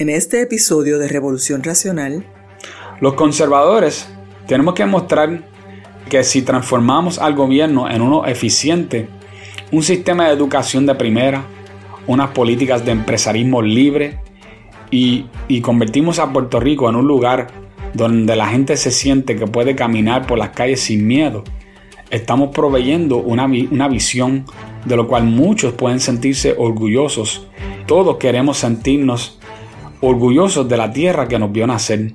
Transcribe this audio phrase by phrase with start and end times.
[0.00, 2.24] En este episodio de Revolución Racional,
[3.02, 4.08] los conservadores
[4.46, 5.42] tenemos que mostrar
[6.08, 9.10] que si transformamos al gobierno en uno eficiente,
[9.70, 11.44] un sistema de educación de primera,
[12.06, 14.20] unas políticas de empresarismo libre
[14.90, 17.48] y, y convertimos a Puerto Rico en un lugar
[17.92, 21.44] donde la gente se siente que puede caminar por las calles sin miedo,
[22.08, 24.46] estamos proveyendo una, una visión
[24.86, 27.48] de lo cual muchos pueden sentirse orgullosos.
[27.86, 29.39] Todos queremos sentirnos
[30.00, 32.12] orgullosos de la tierra que nos vio nacer.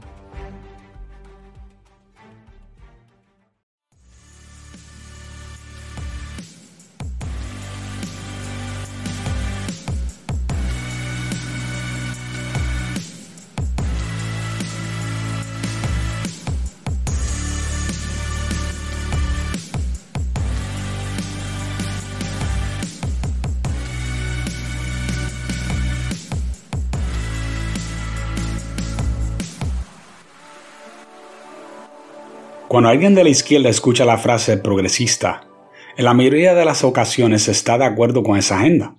[32.75, 35.47] Cuando alguien de la izquierda escucha la frase progresista,
[35.95, 38.97] en la mayoría de las ocasiones está de acuerdo con esa agenda.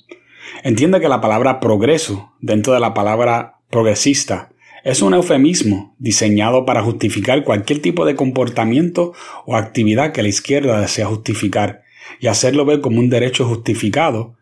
[0.62, 4.48] Entiende que la palabra progreso dentro de la palabra progresista
[4.82, 9.12] es un eufemismo diseñado para justificar cualquier tipo de comportamiento
[9.44, 11.82] o actividad que la izquierda desea justificar
[12.19, 14.38] y hacerlo ver como un derecho justificado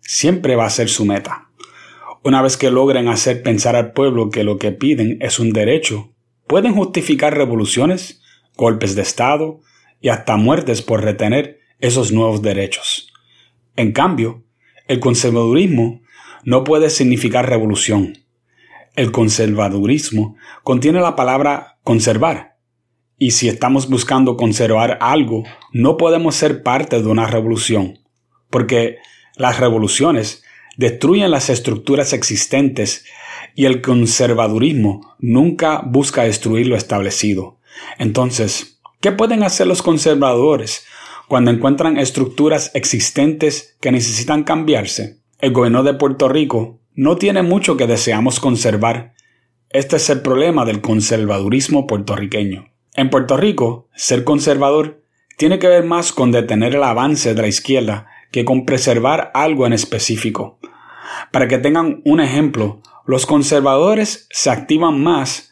[0.00, 1.50] siempre va a ser su meta.
[2.24, 6.14] Una vez que logren hacer pensar al pueblo que lo que piden es un derecho,
[6.46, 8.19] pueden justificar revoluciones,
[8.60, 9.60] golpes de Estado
[10.02, 13.10] y hasta muertes por retener esos nuevos derechos.
[13.74, 14.44] En cambio,
[14.86, 16.02] el conservadurismo
[16.44, 18.18] no puede significar revolución.
[18.96, 22.58] El conservadurismo contiene la palabra conservar.
[23.16, 27.98] Y si estamos buscando conservar algo, no podemos ser parte de una revolución,
[28.50, 28.98] porque
[29.36, 30.42] las revoluciones
[30.76, 33.06] destruyen las estructuras existentes
[33.54, 37.59] y el conservadurismo nunca busca destruir lo establecido.
[37.98, 40.84] Entonces, ¿qué pueden hacer los conservadores
[41.28, 45.20] cuando encuentran estructuras existentes que necesitan cambiarse?
[45.40, 49.14] El gobierno de Puerto Rico no tiene mucho que deseamos conservar.
[49.70, 52.66] Este es el problema del conservadurismo puertorriqueño.
[52.94, 55.02] En Puerto Rico, ser conservador
[55.36, 59.66] tiene que ver más con detener el avance de la izquierda que con preservar algo
[59.66, 60.58] en específico.
[61.32, 65.49] Para que tengan un ejemplo, los conservadores se activan más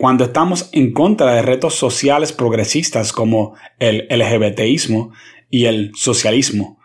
[0.00, 5.12] cuando estamos en contra de retos sociales progresistas como el LGBTismo
[5.50, 6.80] y el socialismo.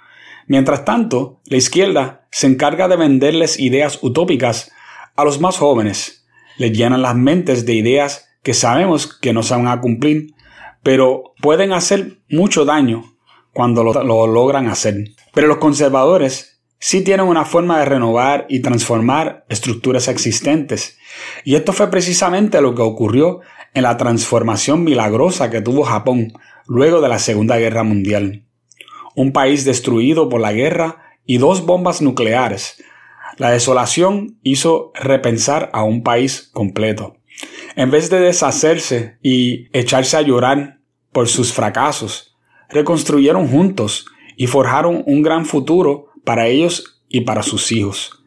[0.47, 4.69] Mientras tanto, la izquierda se encarga de venderles ideas utópicas
[5.15, 6.25] a los más jóvenes.
[6.57, 10.33] Les llenan las mentes de ideas que sabemos que no se van a cumplir,
[10.83, 13.15] pero pueden hacer mucho daño
[13.53, 15.11] cuando lo, lo logran hacer.
[15.33, 16.54] Pero los conservadores
[16.85, 20.99] sí tienen una forma de renovar y transformar estructuras existentes.
[21.43, 23.39] Y esto fue precisamente lo que ocurrió
[23.73, 26.33] en la transformación milagrosa que tuvo Japón
[26.67, 28.45] luego de la Segunda Guerra Mundial.
[29.15, 32.83] Un país destruido por la guerra y dos bombas nucleares.
[33.37, 37.17] La desolación hizo repensar a un país completo.
[37.75, 40.81] En vez de deshacerse y echarse a llorar
[41.11, 42.35] por sus fracasos,
[42.69, 44.05] reconstruyeron juntos
[44.37, 48.23] y forjaron un gran futuro para ellos y para sus hijos.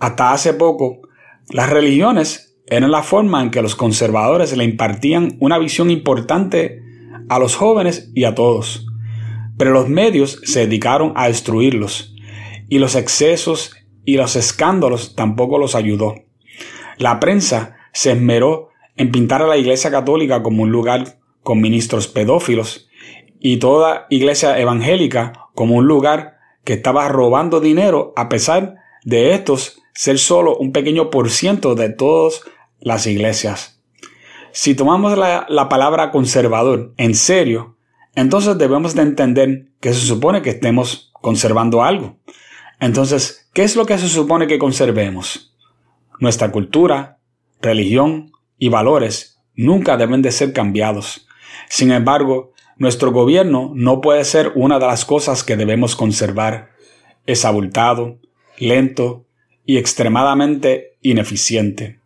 [0.00, 1.02] Hasta hace poco,
[1.50, 6.82] las religiones eran la forma en que los conservadores le impartían una visión importante
[7.28, 8.86] a los jóvenes y a todos.
[9.56, 12.14] Pero los medios se dedicaron a destruirlos,
[12.68, 13.74] y los excesos
[14.04, 16.14] y los escándalos tampoco los ayudó.
[16.98, 22.08] La prensa se esmeró en pintar a la Iglesia Católica como un lugar con ministros
[22.08, 22.88] pedófilos
[23.38, 26.35] y toda iglesia evangélica como un lugar
[26.66, 31.90] que estaba robando dinero a pesar de estos ser solo un pequeño por ciento de
[31.90, 32.42] todas
[32.80, 33.80] las iglesias.
[34.50, 37.76] Si tomamos la, la palabra conservador en serio,
[38.16, 42.18] entonces debemos de entender que se supone que estemos conservando algo.
[42.80, 45.54] Entonces, ¿qué es lo que se supone que conservemos?
[46.18, 47.20] Nuestra cultura,
[47.62, 51.28] religión y valores nunca deben de ser cambiados.
[51.68, 56.70] Sin embargo, nuestro gobierno no puede ser una de las cosas que debemos conservar.
[57.26, 58.18] Es abultado,
[58.58, 59.26] lento
[59.64, 62.00] y extremadamente ineficiente.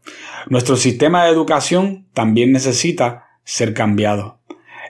[0.49, 4.41] Nuestro sistema de educación también necesita ser cambiado.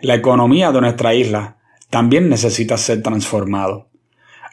[0.03, 3.89] La economía de nuestra isla también necesita ser transformado.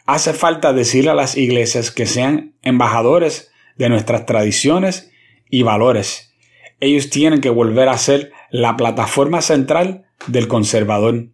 [0.06, 5.12] Hace falta decirle a las iglesias que sean embajadores de nuestras tradiciones
[5.50, 6.34] y valores.
[6.80, 11.28] Ellos tienen que volver a ser la plataforma central del conservador.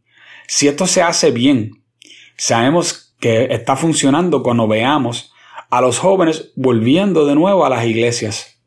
[0.46, 1.82] Si esto se hace bien,
[2.37, 5.32] sabemos que está funcionando cuando veamos
[5.70, 8.61] a los jóvenes volviendo de nuevo a las iglesias.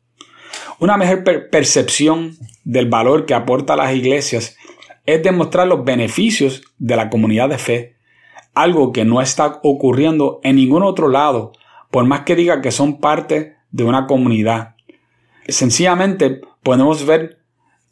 [0.80, 4.56] Una mejor percepción del valor que aporta las iglesias
[5.06, 7.96] es demostrar los beneficios de la comunidad de fe,
[8.54, 11.52] algo que no está ocurriendo en ningún otro lado,
[11.90, 14.74] por más que diga que son parte de una comunidad.
[15.48, 17.37] Sencillamente podemos ver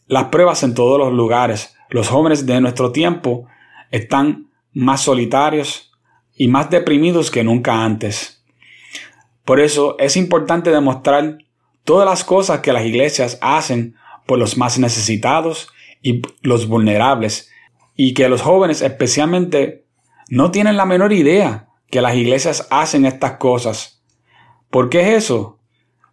[0.07, 1.77] las pruebas en todos los lugares.
[1.91, 3.47] Los jóvenes de nuestro tiempo
[3.91, 5.93] están más solitarios
[6.35, 8.45] y más deprimidos que nunca antes.
[9.45, 11.39] Por eso es importante demostrar
[11.85, 15.69] todas las cosas que las iglesias hacen por los más necesitados
[16.03, 17.51] y los vulnerables,
[17.95, 19.87] y que los jóvenes especialmente
[20.29, 24.03] no tienen la menor idea que las iglesias hacen estas cosas.
[24.71, 25.59] ¿Por qué es eso?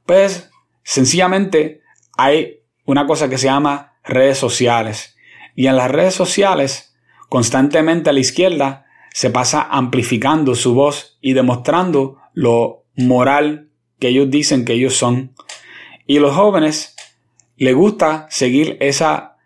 [0.05, 0.51] Pues
[0.83, 1.81] sencillamente
[2.17, 5.15] hay una cosa que se llama redes sociales.
[5.55, 6.95] Y en las redes sociales,
[7.29, 13.69] constantemente a la izquierda se pasa amplificando su voz y demostrando lo moral
[13.99, 15.33] que ellos dicen que ellos son.
[16.07, 16.95] Y los jóvenes
[17.57, 19.37] les gusta seguir esa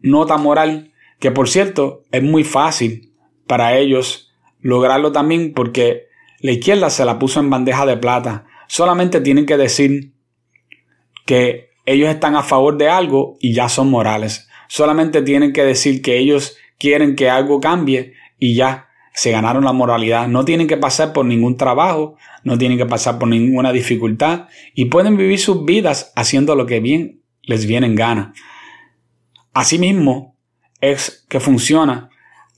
[0.00, 3.12] nota moral, que por cierto es muy fácil
[3.46, 6.06] para ellos lograrlo también porque
[6.40, 8.46] la izquierda se la puso en bandeja de plata.
[8.68, 10.12] Solamente tienen que decir
[11.26, 14.48] que ellos están a favor de algo y ya son morales.
[14.68, 19.72] Solamente tienen que decir que ellos quieren que algo cambie y ya se ganaron la
[19.72, 20.28] moralidad.
[20.28, 24.86] No tienen que pasar por ningún trabajo, no tienen que pasar por ninguna dificultad y
[24.86, 28.32] pueden vivir sus vidas haciendo lo que bien les viene en gana.
[29.52, 30.36] Asimismo,
[30.80, 32.10] es que funciona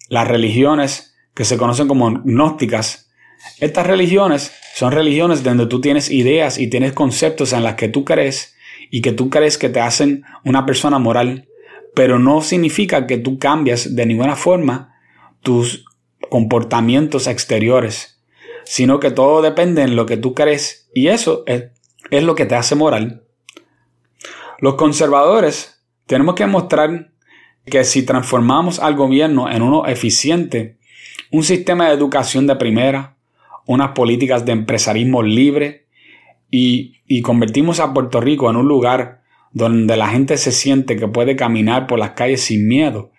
[0.08, 3.10] las religiones que se conocen como gnósticas.
[3.58, 8.04] Estas religiones son religiones donde tú tienes ideas y tienes conceptos en las que tú
[8.04, 8.51] crees
[8.94, 11.48] y que tú crees que te hacen una persona moral,
[11.94, 14.94] pero no significa que tú cambias de ninguna forma
[15.40, 15.86] tus
[16.28, 18.22] comportamientos exteriores,
[18.64, 21.70] sino que todo depende en lo que tú crees y eso es,
[22.10, 23.24] es lo que te hace moral.
[24.58, 27.12] Los conservadores tenemos que mostrar
[27.64, 30.76] que si transformamos al gobierno en uno eficiente,
[31.30, 33.16] un sistema de educación de primera,
[33.64, 35.81] unas políticas de empresarismo libre
[36.54, 39.22] y, convertimos a Puerto Rico en un lugar
[39.52, 43.10] donde la gente se siente que puede caminar por las calles sin miedo,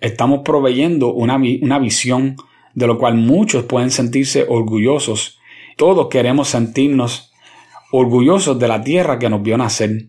[0.00, 2.36] estamos proveyendo una, una visión
[2.74, 5.38] de lo cual muchos pueden sentirse orgullosos.
[5.76, 7.32] Todos queremos sentirnos
[7.92, 10.08] orgullosos de la tierra que nos vio nacer.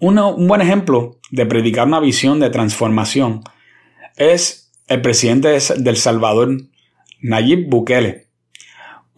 [0.00, 3.42] un buen ejemplo de predicar una visión de transformación
[4.16, 6.56] es el presidente de El Salvador,
[7.20, 8.29] Nayib Bukele.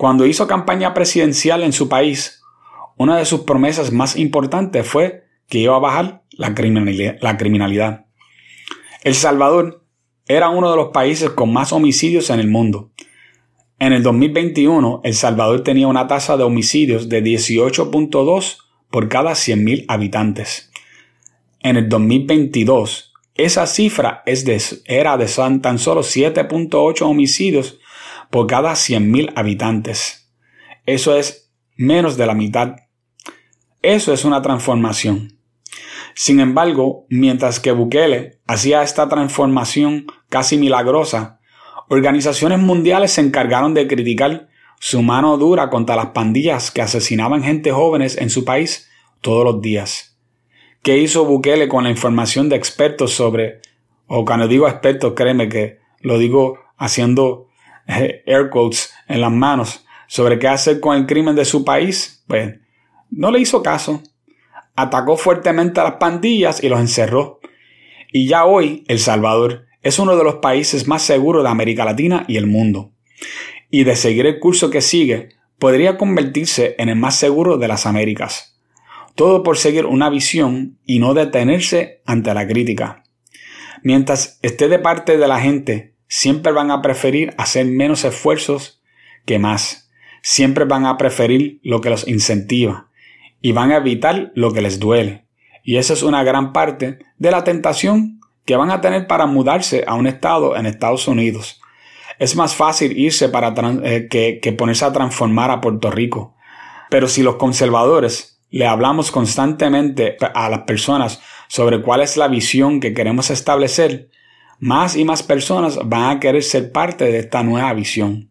[0.03, 2.43] Cuando hizo campaña presidencial en su país,
[2.97, 8.07] una de sus promesas más importantes fue que iba a bajar la criminalidad.
[9.05, 9.85] El Salvador
[10.27, 12.91] era uno de los países con más homicidios en el mundo.
[13.79, 18.57] En el 2021, El Salvador tenía una tasa de homicidios de 18.2
[18.91, 20.73] por cada 100.000 habitantes.
[21.61, 25.27] En el 2022, esa cifra es de, era de
[25.61, 27.79] tan solo 7.8 homicidios
[28.33, 30.33] por cada 100.000 habitantes.
[30.87, 32.77] Eso es menos de la mitad.
[33.83, 35.39] Eso es una transformación.
[36.15, 41.41] Sin embargo, mientras que Bukele hacía esta transformación casi milagrosa,
[41.91, 44.49] organizaciones mundiales se encargaron de criticar
[44.81, 48.89] su mano dura contra las pandillas que asesinaban gente jóvenes en su país
[49.21, 50.17] todos los días.
[50.83, 53.61] ¿Qué hizo Bukele con la información de expertos sobre,
[54.07, 57.52] o cuando digo expertos, créeme que lo digo haciendo
[58.27, 62.25] air quotes en las manos, sobre qué hacer con el crimen de su país?
[62.27, 62.59] Pues
[63.11, 64.03] no le hizo caso
[64.75, 67.41] atacó fuertemente a las pandillas y los encerró.
[68.13, 72.25] Y ya hoy El Salvador es uno de los países más seguros de América Latina
[72.29, 72.93] y el mundo.
[73.71, 77.87] Y de seguir el curso que sigue, podría convertirse en el más seguro de las
[77.87, 78.61] Américas.
[79.15, 83.05] Todo por seguir una visión y no detenerse ante la crítica.
[83.83, 88.83] Mientras esté de parte de la gente, siempre van a preferir hacer menos esfuerzos
[89.25, 89.91] que más.
[90.21, 92.91] Siempre van a preferir lo que los incentiva
[93.41, 95.25] y van a evitar lo que les duele.
[95.65, 99.85] Y esa es una gran parte de la tentación que van a tener para mudarse
[99.87, 101.63] a un estado en Estados Unidos.
[102.19, 106.37] Es más fácil irse para eh, que, que ponerse a transformar a Puerto Rico.
[106.91, 112.81] Pero si los conservadores le hablamos constantemente a las personas sobre cuál es la visión
[112.81, 114.11] que queremos establecer,
[114.63, 118.31] más y más personas van a querer ser parte de esta nueva visión.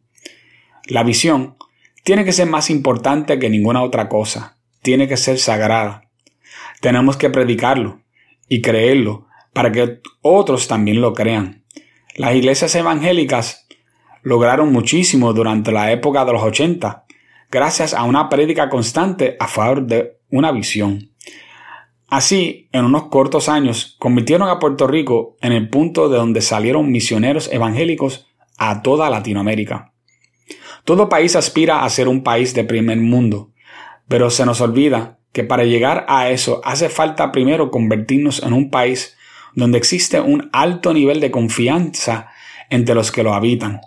[0.86, 1.58] La visión
[2.06, 6.10] tiene que ser más importante que ninguna otra cosa tiene que ser sagrada.
[6.80, 8.00] Tenemos que predicarlo
[8.48, 11.66] y creerlo para que otros también lo crean.
[12.16, 13.68] Las iglesias evangélicas
[14.24, 17.06] lograron muchísimo durante la época de los 80
[17.52, 21.11] gracias a una prédica constante a favor de una visión.
[22.12, 26.91] Así, en unos cortos años, convirtieron a Puerto Rico en el punto de donde salieron
[26.91, 28.27] misioneros evangélicos
[28.58, 29.94] a toda Latinoamérica.
[30.84, 33.53] Todo país aspira a ser un país de primer mundo,
[34.10, 38.70] pero se nos olvida que para llegar a eso hace falta primero convertirnos en un
[38.70, 39.15] país
[39.56, 42.27] donde existe un alto nivel de confianza
[42.70, 43.80] entre los que lo habitan.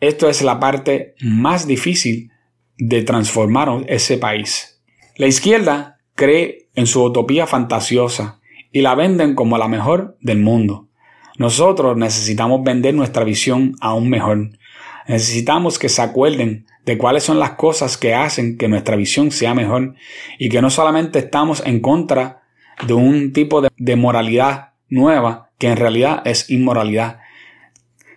[0.00, 2.32] Esto es la parte más difícil
[2.78, 4.80] de transformar ese país.
[5.18, 8.40] La izquierda cree en su utopía fantasiosa
[8.72, 10.90] y la venden como la mejor del mundo.
[11.38, 14.50] Nosotros necesitamos vender nuestra visión aún mejor.
[15.08, 19.54] Necesitamos que se acuerden de cuáles son las cosas que hacen que nuestra visión sea
[19.54, 19.94] mejor
[20.38, 22.42] y que no solamente estamos en contra
[22.86, 27.20] de un tipo de, moralidad nueva que en realidad es inmoralidad,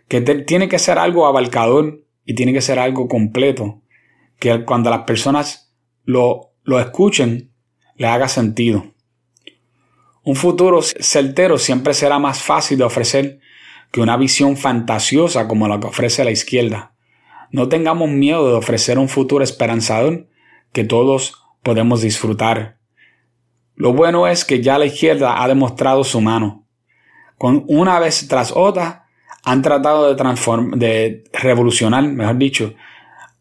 [0.10, 3.82] que tiene que ser algo abarcador y tiene que ser algo completo,
[4.40, 7.53] que cuando las personas lo, lo escuchen
[7.96, 8.94] le haga sentido.
[10.24, 13.40] Un futuro certero siempre será más fácil de ofrecer
[13.92, 16.94] que una visión fantasiosa como la que ofrece la izquierda.
[17.52, 20.28] No tengamos miedo de ofrecer un futuro esperanzador
[20.72, 22.80] que todos podemos disfrutar.
[23.76, 26.66] Lo bueno es que ya la izquierda ha demostrado su mano.
[27.38, 29.08] Con una vez tras otra
[29.44, 32.74] han tratado de transformar, de revolucionar, mejor dicho,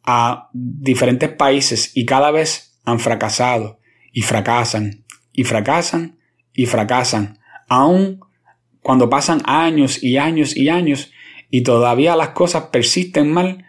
[0.05, 3.79] a diferentes países y cada vez han fracasado
[4.13, 6.19] y fracasan y fracasan
[6.53, 7.39] y fracasan,
[7.69, 8.21] aun
[8.81, 11.13] cuando pasan años y años y años
[11.51, 13.65] y todavía las cosas persisten mal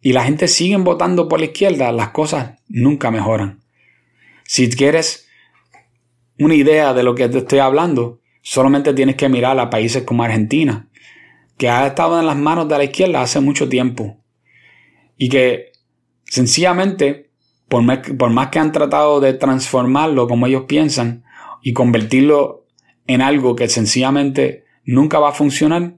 [0.00, 3.62] y la gente sigue votando por la izquierda, las cosas nunca mejoran.
[4.44, 5.28] Si quieres
[6.38, 10.22] una idea de lo que te estoy hablando, solamente tienes que mirar a países como
[10.22, 10.88] Argentina,
[11.56, 14.22] que ha estado en las manos de la izquierda hace mucho tiempo
[15.16, 15.72] y que
[16.24, 17.25] sencillamente
[17.68, 21.24] por más, que han tratado de transformarlo como ellos piensan
[21.62, 22.66] y convertirlo
[23.06, 25.96] en algo que sencillamente nunca va a funcionar,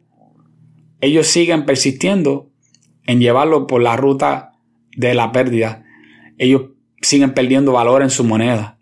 [1.00, 2.50] ellos siguen persistiendo
[3.06, 4.52] en llevarlo por la ruta
[4.96, 5.84] de la pérdida.
[6.38, 6.70] Ellos
[7.00, 8.78] siguen perdiendo valor en su moneda.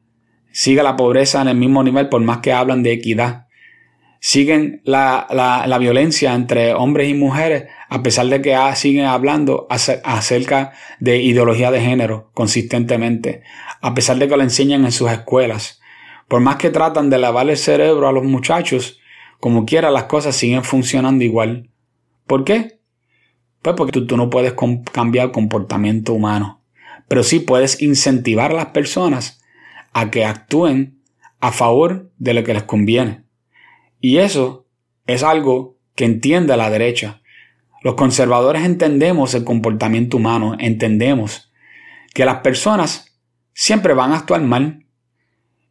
[0.53, 3.46] Sigue la pobreza en el mismo nivel por más que hablan de equidad
[4.27, 10.73] siguen la, la, violencia entre hombres y mujeres, a pesar de que siguen hablando acerca
[10.99, 13.45] de ideología de género consistentemente,
[13.81, 15.81] a pesar de que lo enseñan en sus escuelas.
[16.27, 18.99] Por más que tratan de lavar el cerebro a los muchachos,
[19.39, 21.71] como quiera las cosas siguen funcionando igual.
[22.27, 22.81] ¿Por qué?
[23.63, 24.55] Pues porque tú, tú no puedes
[24.91, 26.65] cambiar comportamiento humano,
[27.07, 29.41] pero sí puedes incentivar a las personas
[29.93, 31.01] a que actúen
[31.39, 33.26] a favor de lo que les conviene.
[34.07, 34.69] Y eso
[35.09, 37.23] es algo que entiende la derecha.
[37.83, 41.53] Los conservadores entendemos el comportamiento humano, entendemos
[42.15, 43.19] que las personas
[43.53, 44.87] siempre van a actuar mal,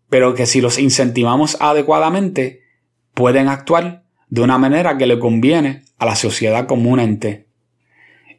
[0.09, 2.63] pero que si los incentivamos adecuadamente,
[3.13, 7.47] pueden actuar de una manera que le conviene a la sociedad comúnmente.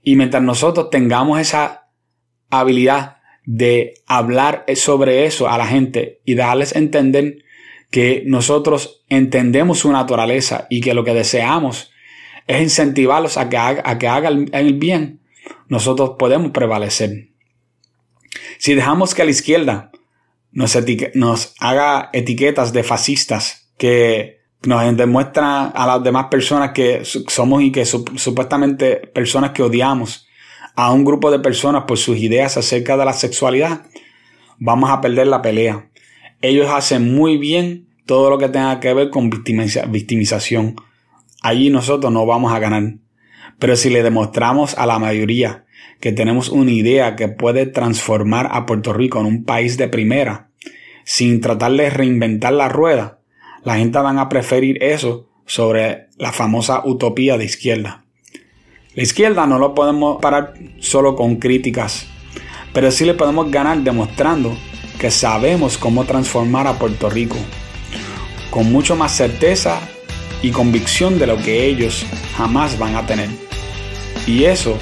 [0.02, 1.88] Y mientras nosotros tengamos esa
[2.50, 7.45] habilidad de hablar sobre eso a la gente y darles entender
[7.96, 11.92] que nosotros entendemos su naturaleza y que lo que deseamos
[12.46, 15.22] es incentivarlos a que, haga, que hagan el bien,
[15.68, 17.30] nosotros podemos prevalecer.
[18.58, 19.92] Si dejamos que la izquierda
[20.52, 20.76] nos,
[21.14, 27.72] nos haga etiquetas de fascistas que nos demuestran a las demás personas que somos y
[27.72, 30.26] que supuestamente personas que odiamos
[30.74, 33.86] a un grupo de personas por sus ideas acerca de la sexualidad,
[34.58, 35.88] vamos a perder la pelea.
[36.42, 40.76] Ellos hacen muy bien todo lo que tenga que ver con victimización.
[41.42, 42.94] Allí nosotros no vamos a ganar.
[43.58, 45.64] Pero si le demostramos a la mayoría
[46.00, 50.50] que tenemos una idea que puede transformar a Puerto Rico en un país de primera,
[51.04, 53.20] sin tratar de reinventar la rueda,
[53.64, 58.04] la gente van a preferir eso sobre la famosa utopía de izquierda.
[58.94, 62.06] La izquierda no lo podemos parar solo con críticas,
[62.72, 64.56] pero sí le podemos ganar demostrando
[64.98, 67.36] que sabemos cómo transformar a Puerto Rico
[68.56, 69.78] con mucho más certeza
[70.40, 72.06] y convicción de lo que ellos
[72.38, 73.28] jamás van a tener.
[74.26, 74.78] Y eso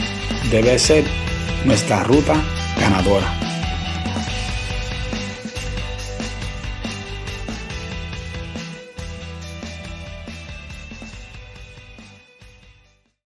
[0.48, 1.02] debe ser
[1.64, 2.40] nuestra ruta
[2.78, 3.43] ganadora.